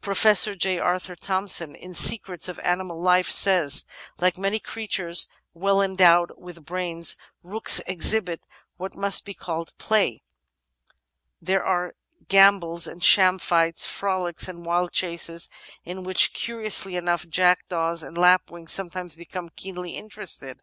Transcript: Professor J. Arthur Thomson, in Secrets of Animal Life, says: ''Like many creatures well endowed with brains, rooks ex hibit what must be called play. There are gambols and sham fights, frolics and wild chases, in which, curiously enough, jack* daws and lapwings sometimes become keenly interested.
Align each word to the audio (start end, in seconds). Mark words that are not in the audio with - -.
Professor 0.00 0.54
J. 0.54 0.78
Arthur 0.78 1.14
Thomson, 1.14 1.74
in 1.74 1.92
Secrets 1.92 2.48
of 2.48 2.58
Animal 2.60 2.98
Life, 3.02 3.30
says: 3.30 3.84
''Like 4.18 4.38
many 4.38 4.58
creatures 4.58 5.28
well 5.52 5.82
endowed 5.82 6.32
with 6.38 6.64
brains, 6.64 7.18
rooks 7.42 7.78
ex 7.86 8.12
hibit 8.14 8.38
what 8.78 8.96
must 8.96 9.26
be 9.26 9.34
called 9.34 9.76
play. 9.76 10.22
There 11.42 11.62
are 11.62 11.94
gambols 12.28 12.86
and 12.86 13.04
sham 13.04 13.38
fights, 13.38 13.86
frolics 13.86 14.48
and 14.48 14.64
wild 14.64 14.90
chases, 14.92 15.50
in 15.84 16.02
which, 16.02 16.32
curiously 16.32 16.96
enough, 16.96 17.28
jack* 17.28 17.68
daws 17.68 18.02
and 18.02 18.16
lapwings 18.16 18.72
sometimes 18.72 19.16
become 19.16 19.50
keenly 19.50 19.90
interested. 19.98 20.62